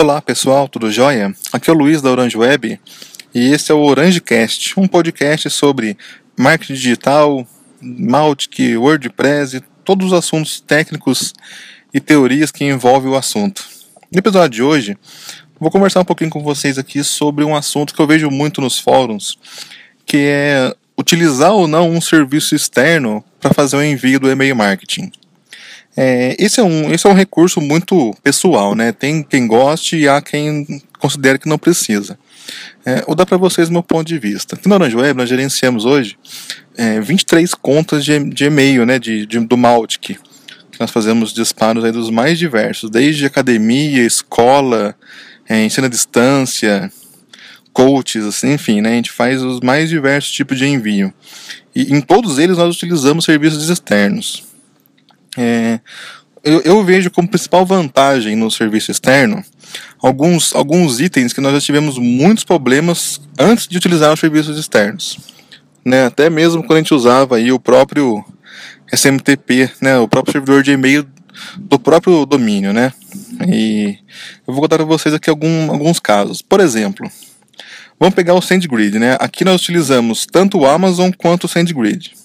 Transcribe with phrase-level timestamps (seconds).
[0.00, 1.34] Olá pessoal, tudo jóia?
[1.52, 2.80] Aqui é o Luiz da Orange Web
[3.34, 5.94] e esse é o OrangeCast, um podcast sobre
[6.38, 7.46] marketing digital,
[7.82, 11.34] Mautic, WordPress e todos os assuntos técnicos
[11.92, 13.62] e teorias que envolvem o assunto.
[14.10, 14.96] No episódio de hoje,
[15.60, 18.78] vou conversar um pouquinho com vocês aqui sobre um assunto que eu vejo muito nos
[18.78, 19.38] fóruns,
[20.06, 25.12] que é utilizar ou não um serviço externo para fazer o envio do e-mail marketing.
[26.02, 28.90] É, esse, é um, esse é um recurso muito pessoal, né?
[28.90, 32.18] Tem quem goste e há quem considere que não precisa.
[32.86, 34.56] É, vou dar para vocês meu ponto de vista.
[34.56, 36.16] Aqui no Orange Web nós gerenciamos hoje
[36.74, 40.16] é, 23 contas de, de e-mail né, de, de, do Maltic.
[40.78, 44.96] Nós fazemos disparos aí dos mais diversos, desde academia, escola,
[45.46, 46.90] é, ensino à distância,
[47.74, 51.12] coaches, assim, enfim, né, a gente faz os mais diversos tipos de envio.
[51.76, 54.48] E em todos eles nós utilizamos serviços externos.
[55.36, 55.80] É,
[56.42, 59.44] eu, eu, vejo como principal vantagem no serviço externo
[60.02, 65.18] alguns, alguns itens que nós já tivemos muitos problemas antes de utilizar os serviços externos.
[65.84, 66.06] Né?
[66.06, 68.24] Até mesmo quando a gente usava aí o próprio
[68.92, 69.98] SMTP, né?
[69.98, 71.06] o próprio servidor de e-mail
[71.58, 72.72] do próprio domínio.
[72.72, 72.92] Né?
[73.46, 73.98] E
[74.46, 76.42] eu vou contar para vocês aqui algum, alguns casos.
[76.42, 77.10] Por exemplo,
[77.98, 78.98] vamos pegar o SendGrid.
[78.98, 79.16] Né?
[79.20, 82.19] Aqui nós utilizamos tanto o Amazon quanto o SendGrid.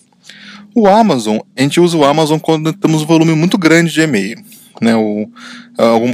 [0.77, 4.43] O Amazon, a gente usa o Amazon quando temos um volume muito grande de e-mail.
[4.81, 5.29] Né, o,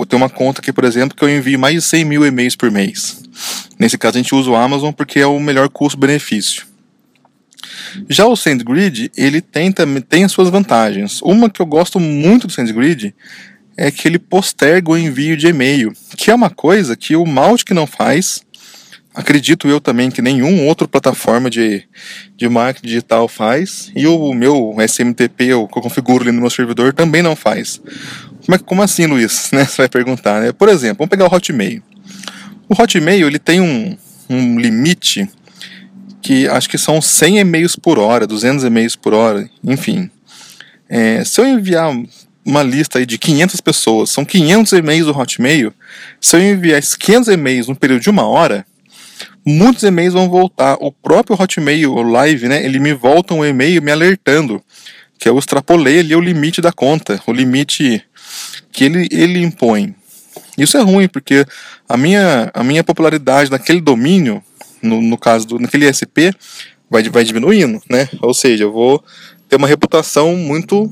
[0.07, 2.69] tem uma conta aqui, por exemplo, que eu envio mais de 100 mil e-mails por
[2.69, 3.23] mês.
[3.79, 6.67] Nesse caso, a gente usa o Amazon porque é o melhor custo-benefício.
[8.07, 9.73] Já o SendGrid, ele tem,
[10.07, 11.23] tem as suas vantagens.
[11.23, 13.15] Uma que eu gosto muito do SendGrid
[13.75, 17.71] é que ele posterga o envio de e-mail, que é uma coisa que o Mautic
[17.71, 18.43] não faz,
[19.13, 21.83] acredito eu também que nenhum outro plataforma de,
[22.35, 26.93] de marketing digital faz, e o meu SMTP, que eu configuro ali no meu servidor,
[26.93, 27.81] também não faz.
[28.45, 29.49] Como, é, como assim, Luiz?
[29.53, 30.51] Né, você vai perguntar, né?
[30.51, 31.81] Por exemplo, vamos pegar o Hotmail.
[32.69, 33.97] O Hotmail ele tem um,
[34.29, 35.29] um limite
[36.21, 40.09] que acho que são 100 e-mails por hora, 200 e-mails por hora, enfim.
[40.87, 41.91] É, se eu enviar
[42.45, 45.73] uma lista aí de 500 pessoas, são 500 e-mails do Hotmail,
[46.19, 48.65] se eu enviar esses 500 e-mails no período de uma hora,
[49.45, 50.77] muitos e-mails vão voltar.
[50.79, 54.61] O próprio Hotmail, o Live, né, ele me volta um e-mail me alertando
[55.19, 58.03] que eu extrapolei ali o limite da conta, o limite
[58.71, 59.93] que ele, ele impõe.
[60.57, 61.45] Isso é ruim, porque
[61.87, 64.43] a minha, a minha popularidade naquele domínio,
[64.81, 66.33] no, no caso do naquele ISP,
[66.89, 68.09] vai, vai diminuindo, né?
[68.21, 69.03] Ou seja, eu vou
[69.47, 70.91] ter uma reputação muito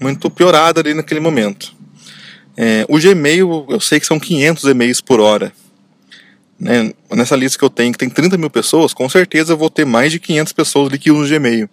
[0.00, 1.72] muito piorada ali naquele momento.
[2.56, 5.52] É, o Gmail, eu sei que são 500 e-mails por hora.
[6.62, 6.92] Né?
[7.12, 9.84] Nessa lista que eu tenho, que tem 30 mil pessoas, com certeza eu vou ter
[9.84, 11.68] mais de 500 pessoas ali que usam Gmail.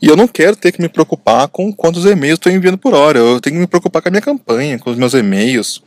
[0.00, 3.18] E eu não quero ter que me preocupar com quantos e-mails estou enviando por hora.
[3.18, 5.82] Eu tenho que me preocupar com a minha campanha, com os meus e-mails,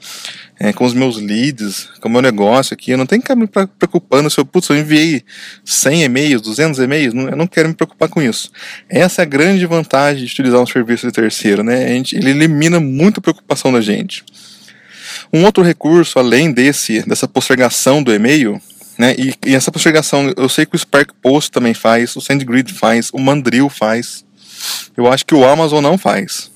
[0.59, 2.91] é, com os meus leads, com o meu negócio aqui.
[2.91, 5.23] Eu não tenho que ficar me preocupando se eu, putz, eu enviei
[5.63, 7.13] 100 e-mails, 200 e-mails.
[7.13, 8.51] eu não quero me preocupar com isso.
[8.89, 11.87] Essa é a grande vantagem de utilizar um serviço de terceiro, né?
[11.89, 14.25] Gente, ele elimina muita preocupação da gente.
[15.33, 18.61] Um outro recurso, além desse, dessa postergação do e-mail,
[18.97, 22.73] né, e, e, essa postergação, eu sei que o Spark Post também faz, o SendGrid
[22.73, 24.25] faz, o Mandrill faz.
[24.95, 26.49] Eu acho que o Amazon não faz.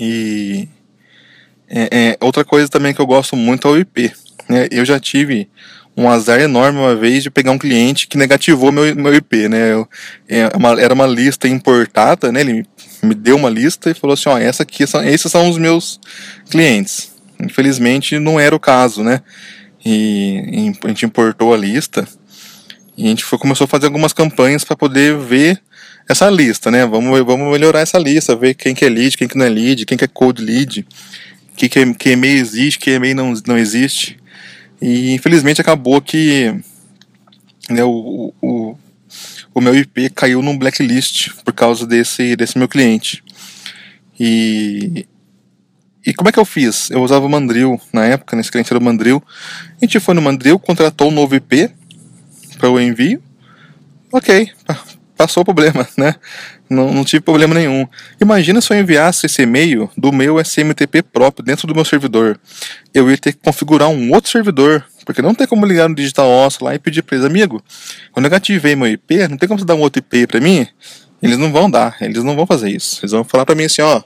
[0.00, 0.68] E
[1.68, 4.12] é, é, outra coisa também que eu gosto muito é o IP.
[4.48, 5.48] Né, eu já tive
[5.96, 9.72] um azar enorme uma vez de pegar um cliente que negativou meu, meu IP, né?
[9.72, 9.88] Eu,
[10.28, 12.40] é uma, era uma lista importada, né?
[12.40, 12.66] Ele me,
[13.02, 15.98] me deu uma lista e falou assim, ó, essa aqui são, esses são os meus
[16.50, 17.15] clientes.
[17.40, 19.22] Infelizmente não era o caso, né?
[19.84, 22.06] E, a gente importou a lista
[22.96, 25.60] e a gente foi, começou a fazer algumas campanhas para poder ver
[26.08, 26.86] essa lista, né?
[26.86, 29.84] Vamos, vamos melhorar essa lista, ver quem que é lead, quem que não é lead,
[29.84, 30.86] quem que é cold lead,
[31.56, 34.18] que, que, que e-mail existe, que e-mail não, não existe.
[34.80, 36.54] E infelizmente acabou que
[37.68, 38.76] né, o, o,
[39.54, 43.22] o meu IP caiu num blacklist por causa desse, desse meu cliente.
[44.18, 45.06] E
[46.06, 46.88] e como é que eu fiz?
[46.90, 49.20] Eu usava o Mandrill na época, nesse cliente era o Mandrill.
[49.70, 51.68] A gente foi no Mandrill, contratou um novo IP
[52.58, 53.20] para o envio.
[54.12, 54.50] Ok,
[55.16, 56.14] passou o problema, né?
[56.70, 57.86] Não, não tive problema nenhum.
[58.20, 62.38] Imagina se eu enviasse esse e-mail do meu SMTP próprio dentro do meu servidor.
[62.94, 66.28] Eu ia ter que configurar um outro servidor, porque não tem como ligar no Digital
[66.28, 67.62] Osso lá e pedir para eles, amigo,
[68.14, 70.66] eu negativei meu IP, não tem como você dar um outro IP para mim?
[71.22, 73.00] Eles não vão dar, eles não vão fazer isso.
[73.00, 74.02] Eles vão falar para mim assim, ó,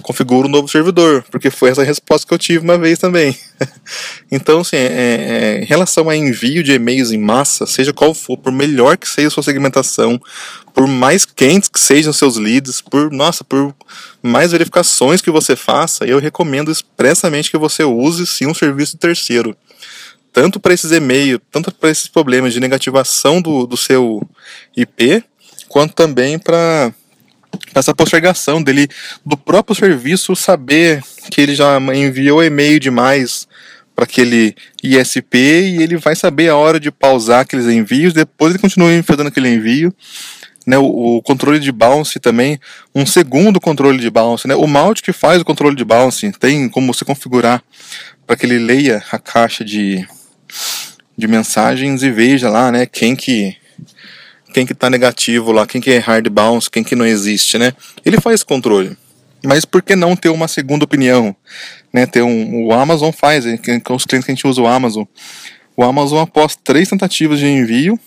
[0.00, 3.36] configuro um novo servidor, porque foi essa resposta que eu tive uma vez também.
[4.30, 8.36] então, assim, é, é, em relação a envio de e-mails em massa, seja qual for,
[8.36, 10.20] por melhor que seja a sua segmentação,
[10.74, 13.74] por mais quentes que sejam seus leads, por, nossa, por
[14.22, 19.56] mais verificações que você faça, eu recomendo expressamente que você use sim um serviço terceiro.
[20.32, 24.22] Tanto para esses e-mails, tanto para esses problemas de negativação do, do seu
[24.76, 25.24] IP,
[25.68, 26.92] quanto também para
[27.74, 28.88] essa postergação dele
[29.24, 33.46] do próprio serviço saber que ele já enviou e-mail demais
[33.94, 38.58] para aquele ISP e ele vai saber a hora de pausar aqueles envios, depois ele
[38.58, 39.94] continua fazendo aquele envio.
[40.66, 42.60] Né, o, o, controle de bounce também,
[42.94, 44.46] um segundo controle de bounce.
[44.46, 47.62] Né, o Malt que faz o controle de bounce tem como você configurar
[48.26, 50.06] para que ele leia a caixa de,
[51.16, 53.56] de mensagens e veja lá né, quem que
[54.52, 57.72] quem que tá negativo lá, quem que é hard bounce, quem que não existe, né?
[58.04, 58.96] Ele faz controle.
[59.42, 61.34] Mas por que não ter uma segunda opinião?
[61.92, 63.44] Né, ter um, o Amazon faz,
[63.84, 65.04] com os clientes que a gente usa o Amazon.
[65.76, 67.98] O Amazon, após três tentativas de envio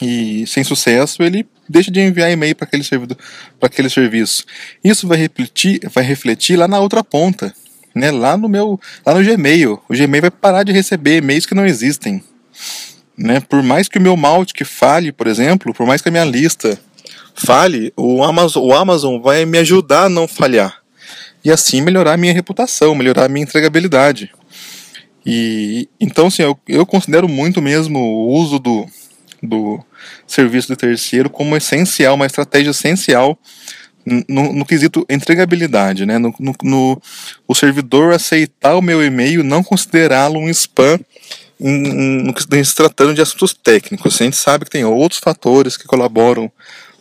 [0.00, 2.82] e sem sucesso, ele deixa de enviar e-mail para aquele,
[3.60, 4.44] aquele serviço.
[4.82, 7.54] Isso vai refletir, vai refletir lá na outra ponta,
[7.94, 9.80] né, lá no meu, lá no Gmail.
[9.88, 12.22] O Gmail vai parar de receber e-mails que não existem.
[13.20, 13.38] Né?
[13.38, 16.24] Por mais que o meu malte que fale, por exemplo, por mais que a minha
[16.24, 16.80] lista
[17.34, 20.80] fale, o Amazon, o Amazon vai me ajudar a não falhar.
[21.44, 24.32] E assim melhorar a minha reputação, melhorar a minha entregabilidade.
[25.24, 28.86] E então assim, eu, eu considero muito mesmo o uso do,
[29.42, 29.78] do
[30.26, 33.38] serviço de terceiro como essencial, uma estratégia essencial
[34.26, 36.16] no, no quesito entregabilidade, né?
[36.16, 37.02] No, no, no,
[37.46, 40.98] o servidor aceitar o meu e-mail, não considerá-lo um spam
[41.60, 44.20] no que se tratando de assuntos técnicos.
[44.20, 46.50] A gente sabe que tem outros fatores que colaboram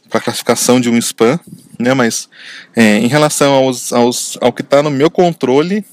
[0.10, 1.40] para a classificação de um spam,
[1.80, 1.94] né?
[1.94, 2.28] mas
[2.76, 5.86] é, em relação aos, aos, ao que está no meu controle,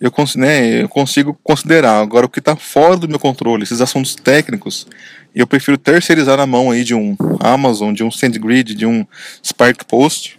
[0.00, 2.00] eu, né, eu consigo considerar.
[2.00, 4.86] Agora, o que está fora do meu controle, esses assuntos técnicos,
[5.34, 9.06] eu prefiro terceirizar na mão aí de um Amazon, de um SendGrid, de um
[9.44, 10.38] Spark Post,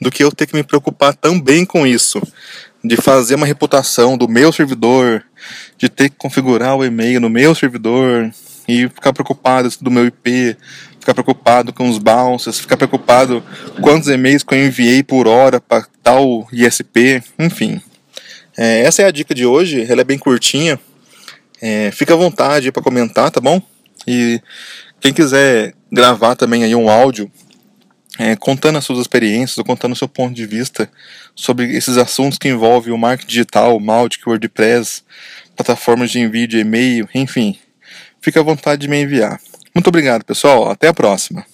[0.00, 2.20] do que eu ter que me preocupar também com isso
[2.86, 5.24] de fazer uma reputação do meu servidor,
[5.78, 8.30] de ter que configurar o e-mail no meu servidor
[8.68, 10.56] e ficar preocupado do meu IP,
[10.98, 13.42] ficar preocupado com os bounces, ficar preocupado
[13.80, 17.80] quantos e-mails que eu enviei por hora para tal ISP, enfim.
[18.56, 20.80] É, essa é a dica de hoje, ela é bem curtinha.
[21.60, 23.60] É, fica à vontade para comentar, tá bom?
[24.06, 24.40] E
[25.00, 27.30] quem quiser gravar também aí um áudio
[28.18, 30.90] é, contando as suas experiências ou contando o seu ponto de vista
[31.34, 35.02] sobre esses assuntos que envolvem o marketing digital, o Mautic, WordPress,
[35.54, 37.58] plataformas de envio de e-mail, enfim.
[38.20, 39.40] Fique à vontade de me enviar.
[39.74, 40.70] Muito obrigado, pessoal.
[40.70, 41.44] Até a próxima.